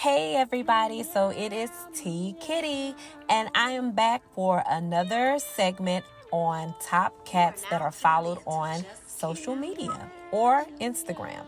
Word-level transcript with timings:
Hey 0.00 0.34
everybody, 0.34 1.02
so 1.02 1.28
it 1.28 1.52
is 1.52 1.68
T 1.94 2.34
Kitty, 2.40 2.94
and 3.28 3.50
I 3.54 3.72
am 3.72 3.92
back 3.92 4.22
for 4.34 4.64
another 4.66 5.38
segment 5.38 6.06
on 6.32 6.74
top 6.80 7.26
cats 7.26 7.66
that 7.68 7.82
are 7.82 7.92
followed 7.92 8.38
on 8.46 8.82
social 9.06 9.54
media 9.54 10.10
or 10.32 10.64
Instagram. 10.80 11.44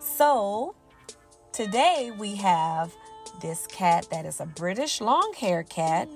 So 0.00 0.74
today 1.52 2.10
we 2.18 2.34
have 2.34 2.92
this 3.40 3.68
cat 3.68 4.08
that 4.10 4.26
is 4.26 4.40
a 4.40 4.46
British 4.46 5.00
long 5.00 5.32
hair 5.38 5.62
cat, 5.62 6.08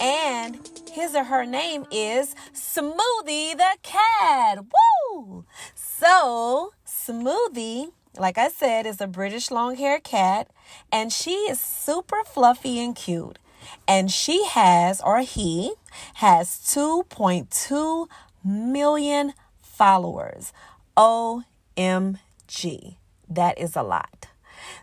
and 0.00 0.66
his 0.90 1.14
or 1.14 1.24
her 1.24 1.44
name 1.44 1.84
is 1.90 2.34
Smoothie 2.54 3.54
the 3.54 3.76
Cat. 3.82 4.64
Woo! 5.12 5.44
So, 5.74 6.72
Smoothie 6.86 7.92
like 8.18 8.38
I 8.38 8.48
said, 8.48 8.86
is 8.86 9.00
a 9.00 9.06
British 9.06 9.50
long 9.50 9.76
haired 9.76 10.04
cat, 10.04 10.50
and 10.90 11.12
she 11.12 11.34
is 11.50 11.60
super 11.60 12.22
fluffy 12.24 12.78
and 12.78 12.94
cute. 12.94 13.38
And 13.86 14.10
she 14.10 14.44
has, 14.46 15.00
or 15.00 15.20
he 15.20 15.74
has 16.14 16.48
2.2 16.48 18.08
million 18.44 19.32
followers. 19.60 20.52
OMG. 20.96 22.96
That 23.28 23.58
is 23.58 23.76
a 23.76 23.82
lot. 23.82 24.28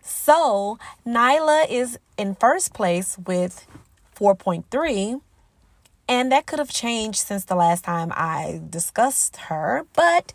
So, 0.01 0.79
Nyla 1.05 1.69
is 1.69 1.99
in 2.17 2.35
first 2.35 2.73
place 2.73 3.17
with 3.17 3.67
4.3. 4.15 5.21
And 6.07 6.31
that 6.31 6.47
could 6.47 6.57
have 6.57 6.71
changed 6.71 7.19
since 7.19 7.45
the 7.45 7.55
last 7.55 7.83
time 7.83 8.11
I 8.15 8.61
discussed 8.67 9.37
her, 9.47 9.85
but 9.93 10.33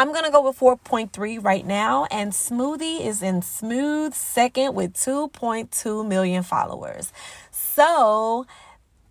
I'm 0.00 0.12
going 0.12 0.24
to 0.24 0.30
go 0.30 0.40
with 0.40 0.58
4.3 0.58 1.44
right 1.44 1.66
now. 1.66 2.06
And 2.10 2.32
Smoothie 2.32 3.04
is 3.04 3.22
in 3.22 3.42
smooth 3.42 4.14
second 4.14 4.74
with 4.74 4.94
2.2 4.94 6.08
million 6.08 6.42
followers. 6.42 7.12
So 7.50 8.46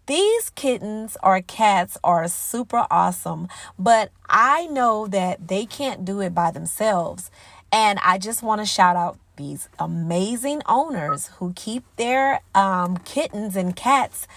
these 0.08 0.50
kittens 0.50 1.16
or 1.22 1.44
cats 1.44 1.96
are 2.04 2.28
super 2.28 2.88
awesome, 2.90 3.50
but 3.78 4.10
I 4.28 4.66
know 4.66 5.06
that 5.06 5.48
they 5.48 5.68
can't 5.68 6.06
do 6.06 6.22
it 6.22 6.34
by 6.34 6.50
themselves. 6.50 7.30
And 7.72 8.00
I 8.04 8.18
just 8.18 8.42
want 8.42 8.60
to 8.62 8.66
shout 8.66 8.96
out 8.96 9.20
these 9.36 9.70
amazing 9.78 10.64
owners 10.66 11.28
who 11.38 11.54
keep 11.54 11.84
their 11.98 12.42
um, 12.56 12.98
kittens 13.06 13.56
and 13.56 13.76
cats 13.76 14.28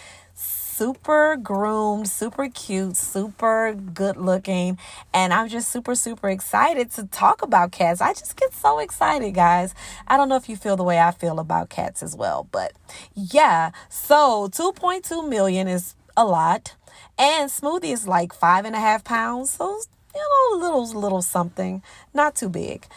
super 0.82 1.36
groomed, 1.36 2.08
super 2.08 2.48
cute, 2.48 2.96
super 2.96 3.72
good 3.72 4.16
looking. 4.16 4.76
And 5.14 5.32
I'm 5.32 5.48
just 5.48 5.70
super, 5.70 5.94
super 5.94 6.28
excited 6.28 6.90
to 6.92 7.04
talk 7.04 7.40
about 7.40 7.70
cats. 7.70 8.00
I 8.00 8.12
just 8.14 8.36
get 8.36 8.52
so 8.52 8.80
excited, 8.80 9.32
guys. 9.32 9.76
I 10.08 10.16
don't 10.16 10.28
know 10.28 10.34
if 10.34 10.48
you 10.48 10.56
feel 10.56 10.76
the 10.76 10.82
way 10.82 10.98
I 10.98 11.12
feel 11.12 11.38
about 11.38 11.68
cats 11.68 12.02
as 12.02 12.16
well, 12.16 12.48
but 12.50 12.72
yeah. 13.14 13.70
So 13.88 14.48
2.2 14.48 15.28
million 15.28 15.68
is 15.68 15.94
a 16.16 16.26
lot. 16.26 16.74
And 17.16 17.48
Smoothie 17.48 17.92
is 17.92 18.08
like 18.08 18.34
five 18.34 18.64
and 18.64 18.74
a 18.74 18.80
half 18.80 19.04
pounds. 19.04 19.52
So, 19.52 19.78
you 20.12 20.20
know, 20.20 20.56
a 20.56 20.60
little, 20.60 20.84
little 21.00 21.22
something, 21.22 21.80
not 22.12 22.34
too 22.34 22.48
big. 22.48 22.88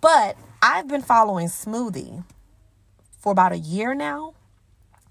But 0.00 0.36
I've 0.60 0.88
been 0.88 1.02
following 1.02 1.46
Smoothie 1.46 2.24
for 3.16 3.30
about 3.30 3.52
a 3.52 3.58
year 3.58 3.94
now. 3.94 4.34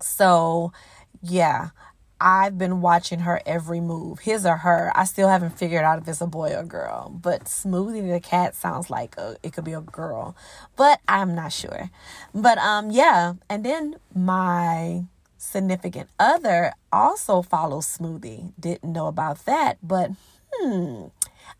So, 0.02 0.74
yeah, 1.22 1.70
I've 2.20 2.58
been 2.58 2.82
watching 2.82 3.20
her 3.20 3.42
every 3.46 3.80
move, 3.80 4.20
his 4.20 4.46
or 4.46 4.58
her. 4.58 4.92
I 4.96 5.04
still 5.06 5.28
haven't 5.28 5.58
figured 5.58 5.84
out 5.84 6.00
if 6.00 6.08
it's 6.08 6.22
a 6.22 6.28
boy 6.28 6.56
or 6.56 6.64
girl, 6.64 7.10
but 7.22 7.46
Smoothie 7.46 8.12
the 8.12 8.20
cat 8.20 8.56
sounds 8.56 8.90
like 8.90 9.16
a, 9.18 9.38
it 9.44 9.54
could 9.54 9.64
be 9.64 9.74
a 9.74 9.82
girl, 9.82 10.36
but 10.76 11.00
I'm 11.08 11.36
not 11.36 11.54
sure. 11.54 11.92
But 12.34 12.58
um, 12.58 12.90
yeah, 12.90 13.34
and 13.50 13.64
then 13.64 13.98
my 14.16 15.06
significant 15.38 16.10
other 16.20 16.74
also 16.92 17.42
follows 17.42 17.86
Smoothie. 17.86 18.54
Didn't 18.60 18.92
know 18.92 19.08
about 19.08 19.46
that, 19.46 19.78
but 19.84 20.12
hmm. 20.52 21.06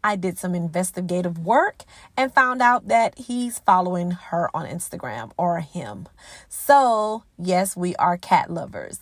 I 0.04 0.16
did 0.16 0.38
some 0.38 0.54
investigative 0.54 1.38
work 1.40 1.84
and 2.16 2.34
found 2.34 2.62
out 2.62 2.88
that 2.88 3.18
he's 3.18 3.60
following 3.60 4.12
her 4.12 4.50
on 4.56 4.66
Instagram 4.66 5.32
or 5.38 5.60
him. 5.60 6.08
So, 6.50 7.24
yes, 7.38 7.78
we 7.78 7.96
are 7.96 8.18
cat 8.18 8.50
lovers 8.52 9.00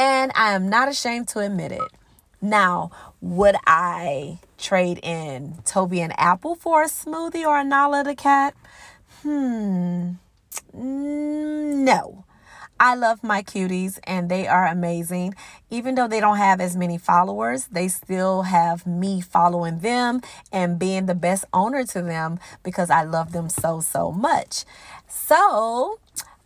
and 0.00 0.32
I 0.34 0.52
am 0.52 0.70
not 0.70 0.88
ashamed 0.88 1.28
to 1.28 1.40
admit 1.40 1.72
it. 1.72 1.92
Now, 2.40 2.90
would 3.20 3.56
I 3.66 4.38
trade 4.56 4.98
in 5.02 5.58
Toby 5.66 6.00
and 6.00 6.18
Apple 6.18 6.54
for 6.54 6.82
a 6.82 6.86
smoothie 6.86 7.44
or 7.44 7.58
a 7.58 7.64
Nala 7.64 8.02
the 8.02 8.14
cat? 8.14 8.54
Hmm, 9.20 10.12
no. 10.72 12.24
I 12.82 12.94
love 12.94 13.22
my 13.22 13.42
cuties 13.42 13.98
and 14.04 14.30
they 14.30 14.46
are 14.46 14.66
amazing. 14.66 15.34
Even 15.68 15.96
though 15.96 16.08
they 16.08 16.18
don't 16.18 16.38
have 16.38 16.62
as 16.62 16.74
many 16.74 16.96
followers, 16.96 17.66
they 17.66 17.88
still 17.88 18.44
have 18.44 18.86
me 18.86 19.20
following 19.20 19.80
them 19.80 20.22
and 20.50 20.78
being 20.78 21.04
the 21.04 21.14
best 21.14 21.44
owner 21.52 21.84
to 21.84 22.00
them 22.00 22.40
because 22.62 22.88
I 22.88 23.02
love 23.02 23.32
them 23.32 23.50
so, 23.50 23.80
so 23.80 24.10
much. 24.12 24.64
So, 25.08 25.98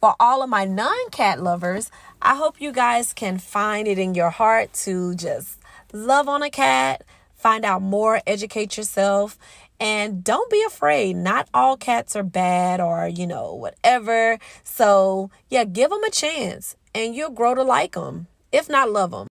for 0.04 0.14
all 0.20 0.42
of 0.42 0.50
my 0.50 0.66
non 0.66 1.08
cat 1.12 1.42
lovers, 1.42 1.90
I 2.20 2.34
hope 2.34 2.60
you 2.60 2.72
guys 2.72 3.14
can 3.14 3.38
find 3.38 3.88
it 3.88 3.98
in 3.98 4.14
your 4.14 4.28
heart 4.28 4.70
to 4.84 5.14
just 5.14 5.58
love 5.94 6.28
on 6.28 6.42
a 6.42 6.50
cat, 6.50 7.04
find 7.36 7.64
out 7.64 7.80
more, 7.80 8.20
educate 8.26 8.76
yourself, 8.76 9.38
and 9.80 10.22
don't 10.22 10.50
be 10.50 10.62
afraid. 10.62 11.16
Not 11.16 11.48
all 11.54 11.78
cats 11.78 12.16
are 12.16 12.22
bad 12.22 12.82
or, 12.82 13.08
you 13.08 13.26
know, 13.26 13.54
whatever. 13.54 14.38
So, 14.62 15.30
yeah, 15.48 15.64
give 15.64 15.88
them 15.88 16.04
a 16.04 16.10
chance 16.10 16.76
and 16.94 17.14
you'll 17.14 17.30
grow 17.30 17.54
to 17.54 17.62
like 17.62 17.92
them, 17.92 18.26
if 18.52 18.68
not 18.68 18.90
love 18.90 19.10
them. 19.10 19.26